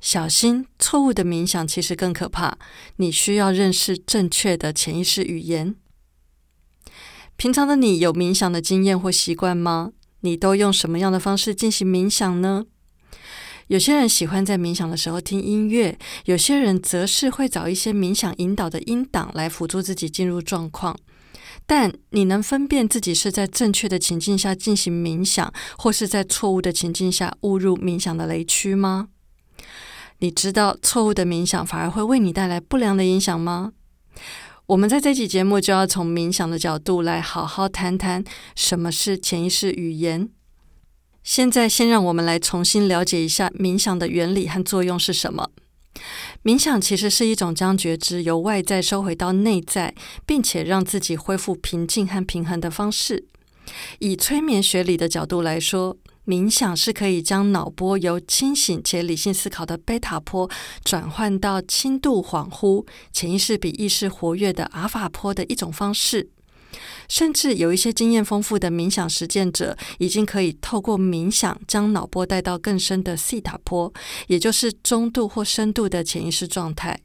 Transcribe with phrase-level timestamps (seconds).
[0.00, 2.58] 小心，错误的冥想其实更可怕。
[2.96, 5.74] 你需要认识正确的潜意识语言。
[7.36, 9.92] 平常的你有冥想的经验或习惯吗？
[10.20, 12.64] 你都用什么样的方式进行冥想呢？
[13.68, 20.96] 有些人喜欢在冥想的时候听音乐，有些人则是会找一些冥想引导的音档来辅助自己进入状况。
[21.66, 29.08] 但你能分辨自己是在正确的情境下进行冥想，或是在错误的情境下误入冥想的雷区吗？
[30.18, 33.72] 你知道错误的冥想反而会为你带来不良的影响吗？
[34.66, 40.28] 我们在这期节目就要从冥想的角度来好好谈谈什么是潜意识语言。
[41.22, 45.50] 现在，先让我们来重新了解一下冥想的原理和作用是什么。
[46.42, 53.26] 冥想其实是一种将觉知由外在收回到内在，并且让自己恢复平静和平衡的方式。
[53.98, 55.96] 以催眠学理的角度来说。
[56.26, 60.50] 冥想是可以将脑波由清醒且理性思考的贝塔波
[60.84, 66.28] 转换到轻度恍惚、潜意识比意识活跃的阿法波的一种方式。
[67.08, 73.94] 甚至有一些经验丰富的冥想实践者，已经可以透过冥想将脑波带到更深的西塔波，
[74.26, 77.00] 也就是中度或深度的潜意识状态。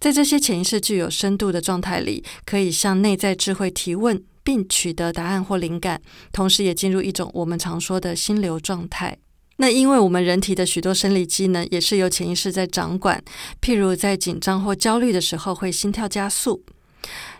[0.00, 4.24] 在这些潜意识具有深度的状态里，可以向内在智慧提问。
[4.44, 6.00] 并取得答案或灵感，
[6.32, 9.18] 同时也进入一种我们常说的心流状态。
[9.56, 13.22] 那因为我们人体的许多生理机能也是由潜意识在掌管，
[13.60, 16.64] 譬如在紧张或焦虑的时候会心跳加速。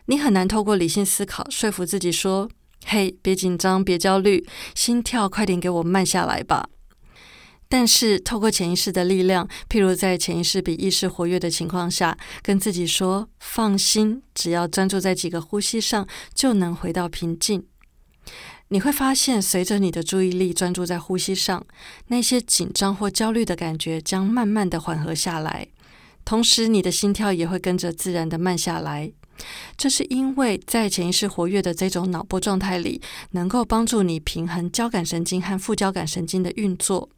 [0.07, 2.49] 你很难透过理性思考说服自己说
[2.87, 6.69] ：“嘿，别紧张，别焦虑，心跳快点给我慢下来吧。”
[7.75, 17.65] 但是，透过潜意识的力量，譬如在潜意识比意识活跃的情况下，跟自己说“放心”，只要专注在几个呼吸上，就能回到平静。
[18.69, 21.65] 你会发现，随着你的注意力专注在呼吸上，
[22.09, 25.67] 那些紧张或焦虑的感觉将慢慢的缓和下来，
[26.27, 29.11] 同时你的心跳也会跟着自然的慢下来。
[29.79, 33.01] 这是因为在潜意识活跃的这种脑波状态里，
[33.31, 37.09] 能够帮助你平衡交感神经和副交感神经的运作。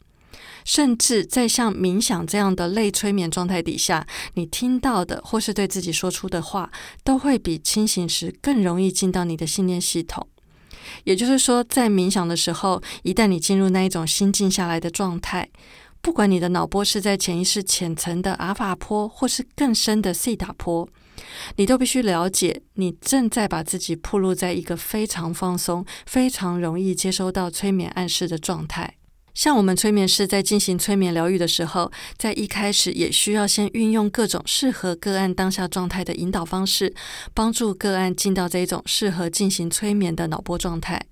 [0.64, 6.70] 甚至在像冥想这样的类催眠状态底下，你听到的或是对自己说出的话，
[7.02, 10.26] 都会比清醒时更容易进到你的信念系统。
[11.04, 15.48] 也就是说，在冥想的时候，一旦你进入那一种心静下来的状态，
[16.00, 20.86] 不管你的脑波是在潜意识浅层的阿法波，或是更深的西塔波，
[21.56, 28.96] 你都必须了解，你正在把自己暴露在一个非常放松、非常容易接收到催眠暗示的状态。
[29.34, 36.94] 像我们催眠师在进行催眠疗愈的时候，在一开始也需要先运用各种适合个案当下状态的引导方式，
[37.34, 41.04] 帮助个案进到这一种适合进行催眠的脑波状态。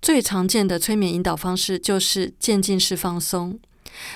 [0.00, 3.58] 最常见的催眠引导方式就是渐进式放松。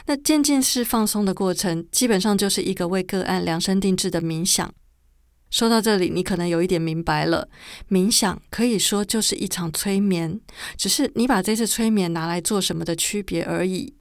[0.06, 4.72] 那渐进式放松的过程，基本上就是一个为个案量身定制的冥想。
[5.50, 7.48] 说到这里，你可能有一点明白了。
[7.88, 10.40] 冥想可以说就是一场催眠，
[10.76, 13.94] 只是你把这次催眠拿来做什么的区别而已。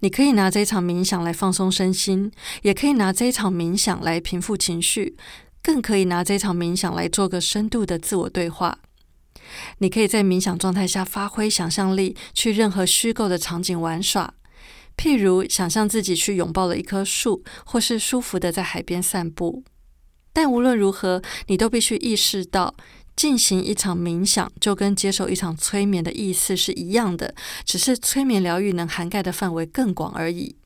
[0.00, 2.32] 你可以拿这一场冥想来放松身心，
[2.62, 5.16] 也可以拿这一场冥想来平复情绪，
[5.62, 8.78] 更可以拿这一场冥想来做个深度的自我对话。
[9.78, 14.34] 你可以在冥想状态下发挥想象力，去任何虚构的场景玩耍，
[14.96, 19.62] 譬如想象自己去拥抱了一棵树，或是舒服的在海边散步。
[20.32, 22.74] 但无论如何，你都必须意识到，
[23.14, 27.34] 进行一场冥想就跟接受一场催眠的意思是一样的，
[27.64, 30.56] 只是催眠疗愈能涵盖的范围更广而已。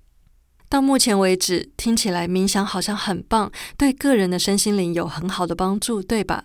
[0.69, 6.45] 到目前为止，听起来冥想好像很棒，对个人的身心灵有很好的帮助，对吧？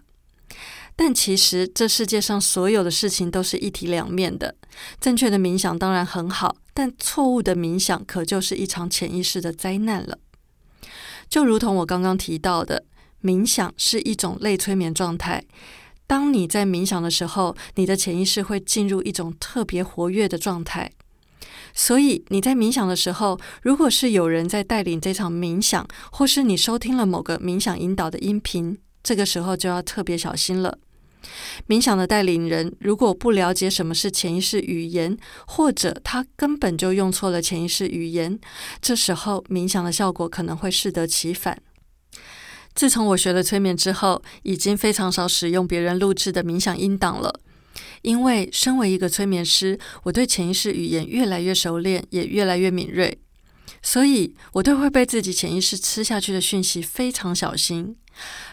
[0.95, 4.55] 但其实这世界上所有的事情都是一体两面的。
[4.99, 10.17] 正确的冥想当然很好，但错误的冥想可就是一场潜意识的灾难了。
[11.29, 12.85] 就如同我刚刚提到的。
[13.23, 15.43] 冥想是一种类催眠状态。
[16.07, 20.91] 当你在冥想的时候，你的潜意识会进入一种特别活跃的状态。
[21.73, 30.77] 所以你在冥想的时候，如果是有人在带领这场冥想，或是你收听了某个冥想引导的音频，这个时候就要特别小心了。
[31.67, 38.37] 冥想的带领人如果不了解什么是潜意识语言，或者他根本就用错了潜意识语言，
[38.81, 41.61] 这时候冥想的效果可能会适得其反。
[42.73, 47.39] 自从我学了催眠之后，已经非常少使用别人录制的冥想音档了。
[48.01, 53.19] 因为身为一个催眠师，我对潜意识语言越来越熟练，也越来越敏锐，
[53.81, 57.95] 所以我对会被自己潜意识吃下去的讯息非常小心。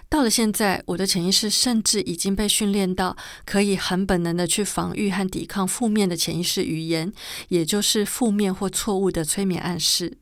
[0.08, 7.12] 到了现在，我的潜意识甚至已经被训练到可以很本能的去防御和抵抗负面的潜意识语言，
[7.48, 10.18] 也就是负面或错误的催眠暗示。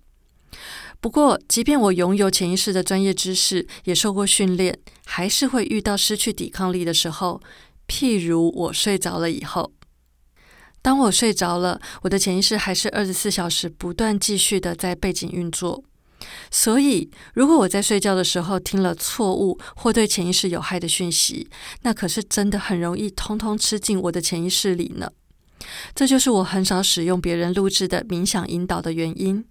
[1.06, 7.40] 不过，即便我拥有潜意识的专业知识，也受过训练，还是会遇到失去抵抗力的时候。
[7.86, 9.70] 譬如我睡着了以后，
[10.82, 15.84] 当我睡着了，我的潜意识还是二十四小时不断继续的在背景运作。
[16.50, 21.48] 所以，如果我在睡觉的时候听了错误或对潜意识有害的讯息，
[21.82, 25.08] 那可是真的很容易通通吃进我的潜意识里呢。
[25.94, 29.44] 这就是我很少使用别人录制的冥想引导的原因。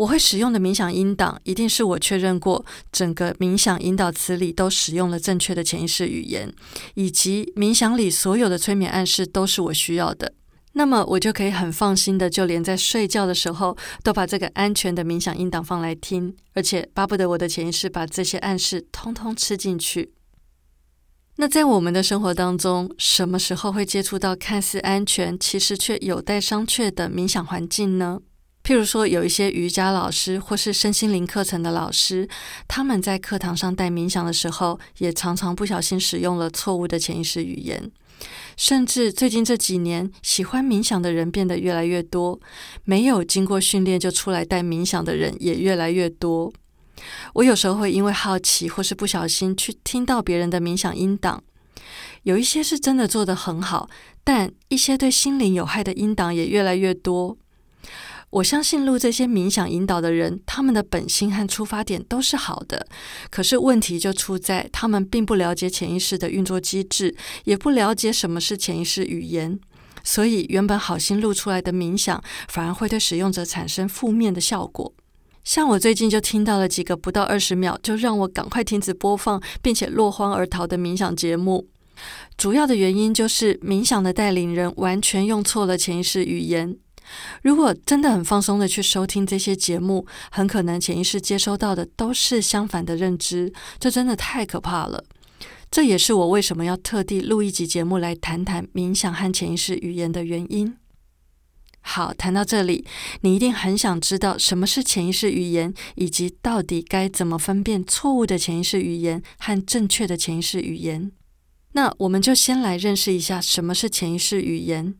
[0.00, 6.50] 我会使用的冥想音档，一定是我确认过整个冥想引导词里都使用了正确的潜意识语言，
[6.94, 10.32] 以及冥想里所有的催眠暗示都是我需要的。
[10.72, 20.14] 那么我就可以很放心的，就连在睡觉的时候，都把这个安全的冥想音档放来听，而且巴不得我的潜意识把这些暗示通通吃进去。
[21.36, 28.20] 那在我们的生活当中，什么时候会接触到看似安全，其实却有待商榷的冥想环境呢？
[28.62, 32.28] 譬如说，有一些瑜伽老师或是身心灵课程的老师，
[32.68, 37.90] 他们在课堂上带冥想的时候，也常常不小心使用了错误的潜意识语言。
[38.56, 42.38] 甚至最近这几年，喜欢冥想的人变得越来越多，
[42.84, 46.52] 没有经过训练就出来带冥想的人也越来越多。
[47.32, 51.42] 我有时候会因为好奇或是不小心去听到别人的冥想音档，
[52.24, 53.88] 有一些是真的做得很好，
[54.22, 57.38] 但一些对心灵有害的音档也越来越多。
[58.30, 62.86] 我相信录这些冥想引导的人，他们的本心和出发点都是好的。
[63.28, 69.58] 可是问题就出在他们并不了解潜意识的运作机制，也不了解什么是潜意识语言，
[70.04, 74.94] 所以原本好心录出来的冥想，反而会对使用者产生负面的效果。
[75.42, 81.66] 像我最近就听到了几个不到二十秒就让我赶快停止播放，并且落荒而逃的冥想节目，
[82.36, 86.76] 主要的原因就是冥想的带领人完全用错了潜意识语言。
[87.42, 95.04] 如果真的很放松的去收听这些节目，很可能潜意识接收到的都是相反的认知，这真的太可怕了。
[95.70, 100.76] 这也是我为什么要特地录一集节目来谈谈冥想和潜意识语言的原因。
[101.82, 102.84] 好，谈到这里，
[103.22, 111.10] 你一定很想知道什么是潜意识语言，以及到底该怎么分辨错误的潜意识语言和正确的潜意识语言。
[111.72, 114.94] 那我们就先来认识一下什么是潜意识语言。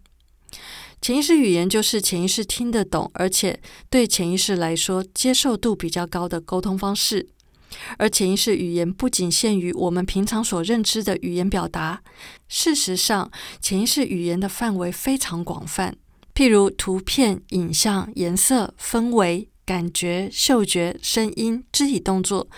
[1.00, 7.28] 潜意识语言就是潜意识听得懂，而且对潜意识来说接受度比较高的沟通方式。
[7.98, 12.02] 而潜意识语言不仅限于我们平常所认知的语言表达，
[12.48, 13.30] 事实上，
[13.60, 15.96] 潜意识语言的范围非常广泛。
[16.34, 22.48] 譬如图片、影像、颜色、氛围、感觉、嗅觉、声音、肢体动作，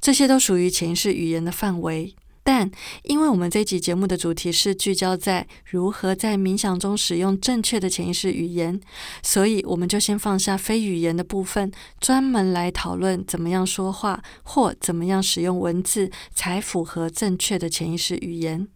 [0.00, 2.14] 这些都属于潜意识语言的范围。
[2.44, 2.68] 但
[3.04, 8.80] 因为我们这集节目的主题是聚焦在如何在冥想中使用正确的潜意识语言，
[9.22, 18.66] 所以我们就先放下非语言的部分，专门来讨论怎么样说话或怎么样使用文字才符合正确的潜意识语言。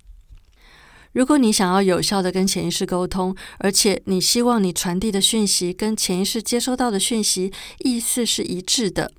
[1.13, 9.11] 如果你想要有效的跟潜意识沟通，而且你希望你传递的讯息跟潜意识接收到的讯息意思是一致的。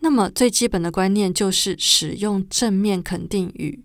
[0.00, 3.82] 那么最基本的观念就是使用正面肯定语，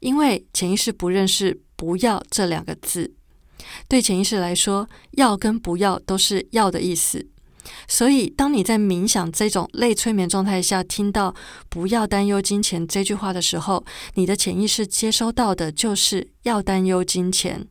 [0.00, 3.14] 因为潜意识不认识“不要”这两个字。
[3.88, 7.26] 对潜意识来说，“要”跟“不要”都是“要”的意思。
[7.86, 11.34] 所以，当你在冥想这种类催眠状态下听到
[11.68, 13.84] “不要担忧金钱”这句话的时候，
[14.14, 17.66] 你的潜意识接收到的就是要担忧金钱。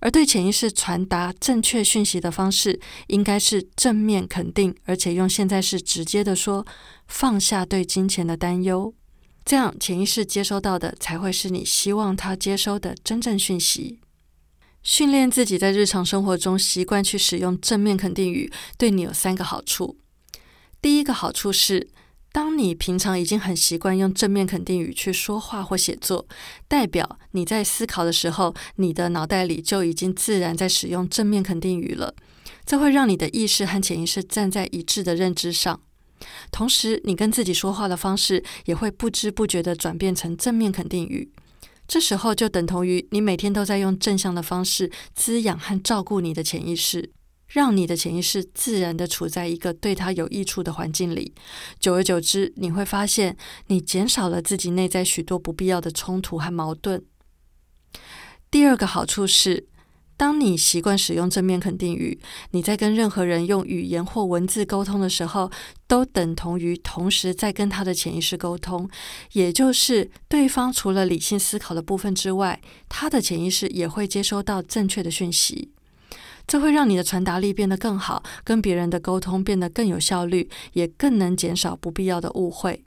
[0.00, 6.66] 而对潜意识传达正确讯息的方式，应该是正面肯定，而且用现在式直接的说，
[7.06, 8.94] 放下对金钱的担忧，
[9.44, 14.00] 这样潜意识接收到的才会是你希望他接收的真正讯息。
[14.82, 19.98] 训练自己在日常生活中习惯去使用正面肯定语，对你有三个好处。
[20.80, 21.88] 第一个好处是。
[22.30, 26.26] 当你平常已经很习惯用正面肯定语去说话或写作，
[26.68, 32.14] 代表你在思考的时候，你的脑袋里就已经自然在使用正面肯定语了。
[32.64, 35.80] 这会让你的意识和潜意识站在一致的认知上，
[36.52, 41.32] 同时你跟自己说话的方式也会不知不觉地转变成正面肯定语。
[41.86, 47.10] 这时候就等同于你每天都在用正向的方式滋养和照顾你的潜意识。
[47.48, 51.34] 让你的潜意识自然的处在一个对他有益处的环境里。
[51.80, 53.36] 久而久之，你会发现
[53.66, 57.04] 你减少了自己内在许多不必要的冲突和矛盾。
[58.50, 59.66] 第二个好处是。
[60.18, 62.18] 当你习惯使用正面肯定语，
[62.50, 65.48] 你在跟任何人用语言或文字沟通的时候，
[65.86, 68.90] 都等同于同时在跟他的潜意识沟通。
[69.34, 75.70] 也就是对方除了理性思考的部分之外，他的潜意识也会接收到正确的讯息。
[76.48, 82.84] 这会让你的传达力变得更好，跟别人的沟通变得更有效率，也更能减少不必要的误会。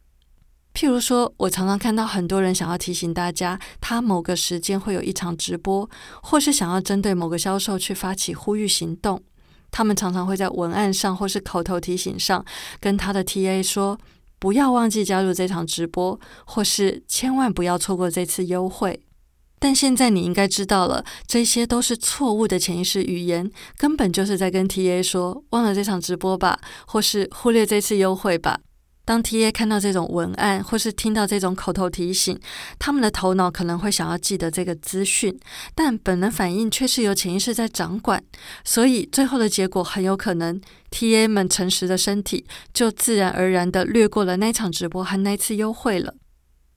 [0.74, 5.88] 譬如说，我常常看到很多人想要提醒大家，他某个时间会有一场直播，
[6.24, 9.22] 或是想要针对某个销售去发起呼吁行动。
[9.70, 12.44] 他们常常会在文案上或是口头提醒上，
[12.80, 14.00] 跟他的 TA 说
[14.40, 19.04] ：“不要忘记加入这场直播，或是千万不要错过这次优惠。”
[19.64, 28.60] 但现在你应该知道了，这些都是错误的潜意识语言，根本就是在跟 TA 说：“忘了这场直播吧，或是忽略这次优惠吧。”
[29.06, 32.40] 当 TA 看到这种文案，或是听到这种口头提醒，
[32.80, 35.40] 他们的头脑可能会想要记得这个资讯，
[35.76, 38.24] 但本能反应却是由潜意识在掌管，
[38.64, 46.16] 所以最后的结果很有可能，TA 们诚实的身体就自然而然的略过了那场直播和那次优惠了。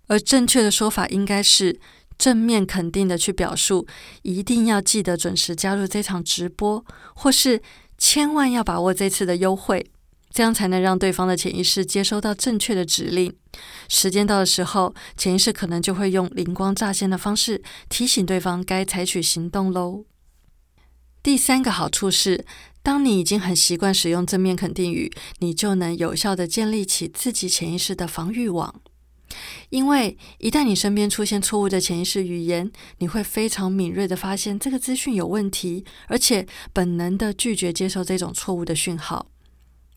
[0.07, 1.81] 而正确的说法应该是
[2.19, 3.87] 正面肯定的去表述，
[4.23, 7.63] 一定要记得准时加入这场直播，或是
[7.99, 9.87] 千万要把握这次的优惠。
[10.31, 13.33] 这样才能让对方的潜意识接收到正确的指令。
[13.89, 20.05] 时间到的时候，潜意识可能就会用灵光乍现的方式提醒对方该采取行动喽。
[21.23, 22.45] 第三个好处是，
[22.83, 28.81] 当你已经很习惯使用正面肯定语，你就能有效的建立起自己潜意识的防御网。
[29.71, 39.27] 因为一旦你身边出现错误的潜意识语言，你会非常敏锐的发现这个资讯有问题，而且本能的拒绝接受这种错误的讯号。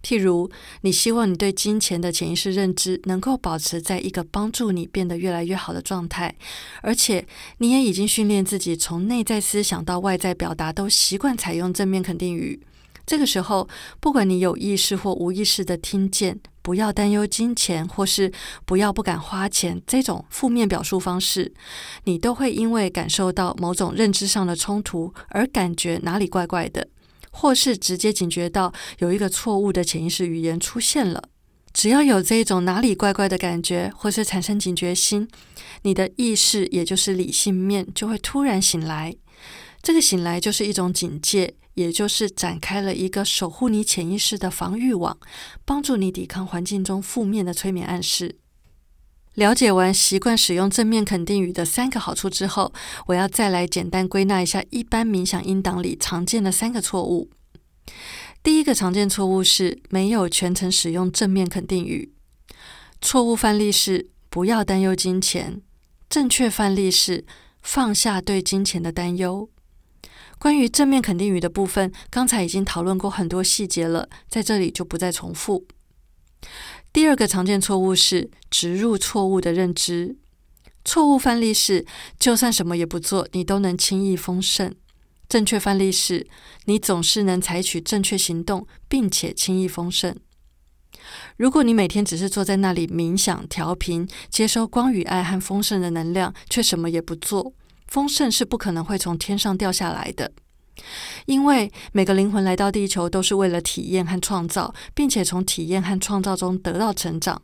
[0.03, 0.49] 譬如，
[0.81, 6.33] 你希望你对金钱的潜意识认知能够保持在一个帮助你变得越来越好的状态，
[6.81, 7.27] 而且
[7.57, 12.61] 你也已经训练自己从内在思想到外在表达都习惯采用正面肯定语。
[13.05, 13.67] 这个时候，
[13.99, 18.29] 不管你有意识或无意识的听见“不要担忧金钱”或是
[18.67, 21.53] “不要不敢花钱”这种负面表述方式，
[22.03, 26.85] 你都会因为感受到某种认知上的冲突而感觉哪里怪怪的。
[27.31, 31.23] 或是直接警觉到有一个错误的潜意识语言出现了，
[31.71, 35.25] 只要有这种哪里怪怪的感觉，或是产生警觉心，
[35.83, 39.15] 你的意识也就是理性面就会突然醒来。
[39.81, 45.15] 这个醒来就是一种警戒，也就是展开了一个守护你潜意识的防御网，
[45.63, 48.35] 帮助你抵抗环境中负面的催眠暗示。
[49.35, 52.73] 了解完习惯使用正面肯定语的三个好处之后，
[53.05, 57.29] 我要再来简单归纳一下一般冥想音档里常见的三个错误。
[58.41, 62.11] 第一个常见错误是没有全程使用正面肯定语。
[62.99, 65.61] 错误范例是不要担忧金钱，
[66.09, 67.23] 正确范例是
[67.61, 69.47] 放下对金钱的担忧。
[70.39, 75.65] 关于正面肯定语的部分，刚才已经讨论过很多细节了，在这里就不再重复。
[76.93, 80.17] 第二个常见错误是植入错误的认知。
[80.85, 81.85] 错误范例是，
[82.19, 84.73] 就算什么也不做，你都能轻易丰盛。
[85.27, 86.25] 正确范例是，
[86.65, 90.15] 你总是能采取正确行动，并且轻易丰盛。
[91.35, 97.53] 如果你每天只是坐在那里冥想、调频、接收光与爱和丰盛的能量，却什么也不做，
[97.87, 100.31] 丰盛是不可能会从天上掉下来的。
[101.25, 107.41] 因为每个灵魂来到地球都是为了体验和创造，并且从体验和创造中得到成长，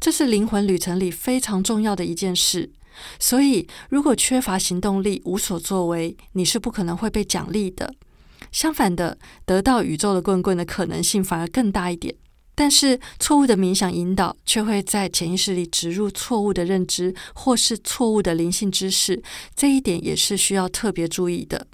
[0.00, 2.72] 这是灵魂旅程里非常重要的一件事。
[3.18, 7.94] 所以，如果缺乏行动力、无所作为，你是不可能会被奖励的。
[8.50, 12.14] 相反的，得到宇宙的棍棍的可能性反而更大一点。
[12.54, 19.22] 但是，错误的冥想引导却会在潜意识里植入错误的认知，或是错误的灵性知识，
[19.56, 21.66] 这一点也是需要特别注意的。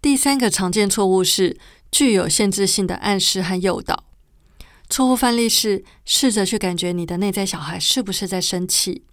[0.00, 1.56] 第三个常见错误是
[1.92, 4.04] 具有限制性的暗示和诱导。
[4.90, 9.04] 错误范例是试着去感觉你的内在小孩是不是在生气。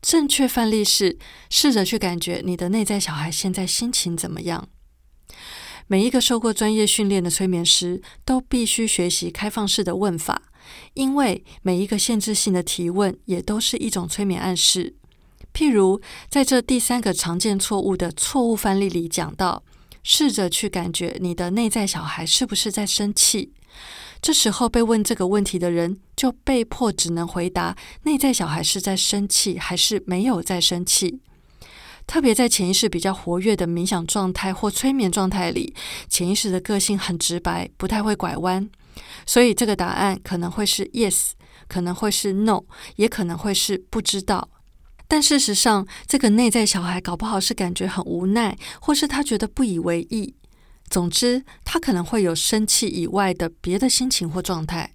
[0.00, 1.18] 正确范例是
[1.50, 4.68] 试着去感觉你的内在小孩现在心情怎么样。
[5.86, 10.42] 每一个受过专业训练的催眠师都必须学习开放式的问法，
[10.94, 14.94] 因为每一个限制性的提问也都是一种催眠暗示。
[15.52, 19.62] 譬如在这第三个常见错误的错误范例里讲到。
[20.04, 23.52] 试着去感觉你的内在小孩是不是在生气。
[24.20, 31.20] 这时候被问这个问题的人就被迫只能回答：内在小孩是在生气还是没有在生气？
[32.12, 35.74] 特别在潜意识比较活跃的冥想状态或催眠状态里，
[36.10, 38.68] 潜意识的个性很直白，不太会拐弯。
[39.24, 41.30] 所以这个答案可能会是 yes，
[41.66, 42.64] 可能会是 no，
[42.96, 44.50] 也可能会是不知道。
[45.08, 50.34] 但事实上，这个内在小孩搞不好是感觉很无奈，或是他觉得不以为意。
[50.90, 54.92] 总之，他可能会有生气以外的别的心情或状态。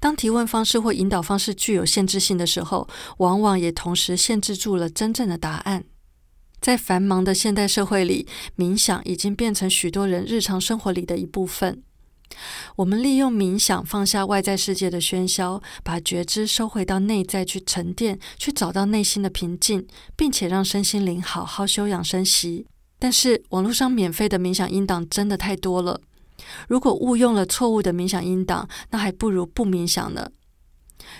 [0.00, 5.84] 当提问方式或引导方式具有限制性的时候，往往也同时限制住了真正的答案。
[6.60, 11.82] 在繁忙的现代社会里，冥想已经变成许多人日常生活里的一部分。
[12.74, 19.86] 我们利用冥想放下外在世界的喧嚣，把觉知收回到内在去沉淀，去找到内心的平静，
[20.16, 22.66] 并且让身心灵好好休养生息。
[22.98, 26.00] 但是网络上免费的冥想音档真的太多了。
[26.68, 30.30] 如果误用了错误的冥想音档，那还不如不冥想呢。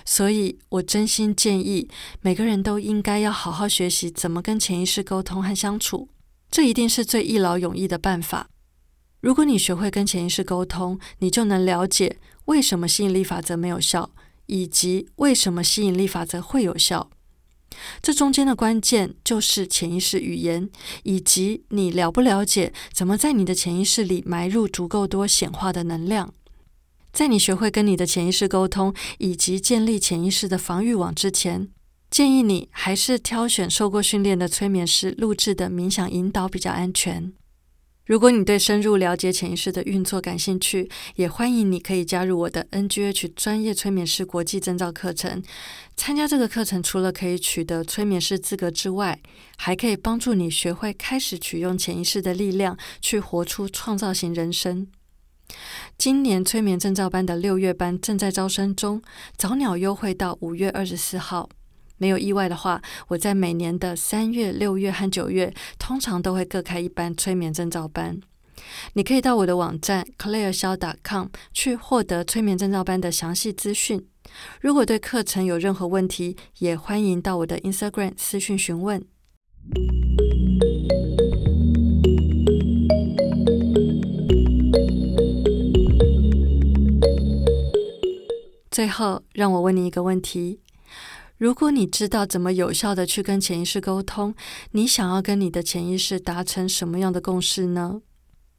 [0.04, 1.88] 所以我真心建议
[2.20, 6.08] 每个人都应该要好好学习怎么跟潜意识沟通和相处，
[6.50, 8.48] 这一定是最一劳永逸的办法。
[9.20, 14.10] 如果你学会跟潜意识沟通，你就能了解为什么吸引力法则没有效，
[14.46, 17.10] 以及为什么吸引力法则会有效。
[18.00, 20.70] 这中间的关键就是潜意识语言，
[21.02, 26.32] 以及你了不了解怎么在你的潜意识里埋入足够多显化的能量。
[27.16, 31.70] 在你学会跟你的潜意识沟通，以及建立潜意识的防御网之前，
[32.10, 37.32] 建议你还是挑选受过训练的催眠师录制的冥想引导比较安全。
[38.04, 45.42] 如果你对深入了解潜意识的运作感兴趣，也欢迎你可以加入我的 NGH 专业催眠师国际证照课程。
[45.96, 49.18] 参加这个课程，除了可以取得催眠师资格之外，
[49.56, 54.88] 还可以帮助你学会开始取用潜意识的力量，去活出创造型人生。
[55.98, 59.02] 今年催眠证照班的六月班正在招生中，
[59.36, 61.48] 早鸟优惠到五月二十四号。
[61.98, 68.20] 没有意外的话，我在每年的三月、六月和九月，通常都会各开一班催眠证照班。
[68.94, 74.06] 你可以到我的网站 clearshow.com 去获得催眠证照班的详细资讯。
[74.60, 79.02] 如果对课程有任何问题，也欢迎到我的 Instagram 私讯询问。
[88.76, 90.60] 最后，让我问你一个问题。
[91.38, 94.34] 如果你知道怎么有效的去跟潜意识沟通，
[94.72, 98.02] 你想要跟你的潜意识达成什么样的共识呢？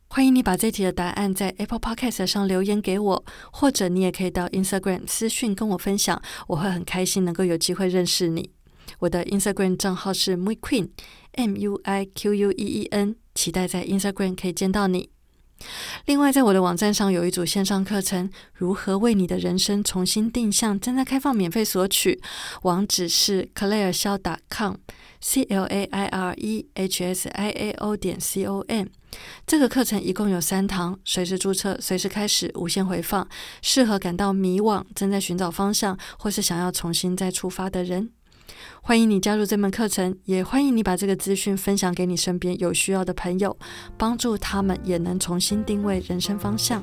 [0.07, 8.49] 欢迎你把这题的答案在 Apple Podcast 上留言给我，或者你也可以到 Instagram 私讯跟我分享，我会很开心能够有机会认识你。
[8.97, 15.11] 我的 Instagram 账号是 MuiQueen，M U I Q U E E N，期待在 Instagram 可以见到你。
[16.05, 22.21] 另外，在我的网站上有一组线上课程，如何为你的人生重新定向，正在开放免费索取。
[22.61, 24.17] 网址是 claire 肖
[24.49, 28.87] .com，c l a i r e h s i a o 点 c o m。
[29.47, 33.27] 这个课程一共有三堂，随时注册，随时开始，无限回放，
[33.61, 38.11] 适合感到迷惘、正在寻找方向，或是想要重新再出发的人。
[38.81, 43.57] 欢迎你加入这门课程，也欢迎你把这个资讯分享给你身边有需要的朋友，
[43.97, 46.81] 帮助他们也能重新定位人生方向。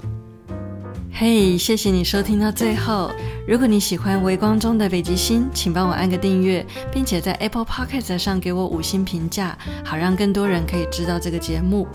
[1.16, 3.10] 嘿，谢谢你收听到最后。
[3.46, 11.86] 如果你喜欢微光中的北极星，请帮我按个订阅，并且在 Apple Podcast 上给我五星评价，好让更多人可以知道这个节目。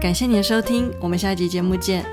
[0.00, 2.04] 感谢你的收听，我们下一集节目见。